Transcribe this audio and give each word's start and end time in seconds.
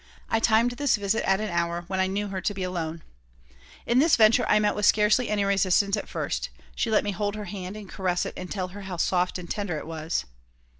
I 0.31 0.39
timed 0.39 0.71
this 0.71 0.95
visit 0.95 1.21
at 1.29 1.39
an 1.39 1.51
hour 1.51 1.83
when 1.85 1.99
I 1.99 2.07
knew 2.07 2.29
her 2.29 2.41
to 2.41 2.53
be 2.55 2.63
alone 2.63 3.03
In 3.85 3.99
this 3.99 4.15
venture 4.15 4.47
I 4.49 4.57
met 4.57 4.73
with 4.73 4.87
scarcely 4.87 5.29
any 5.29 5.45
resistance 5.45 5.95
at 5.95 6.09
first. 6.09 6.49
She 6.75 6.89
let 6.89 7.03
me 7.03 7.11
hold 7.11 7.35
her 7.35 7.45
hand 7.45 7.77
and 7.77 7.87
caress 7.87 8.25
it 8.25 8.33
and 8.35 8.49
tell 8.49 8.69
her 8.69 8.81
how 8.81 8.97
soft 8.97 9.37
and 9.37 9.47
tender 9.47 9.77
it 9.77 9.85
was. 9.85 10.25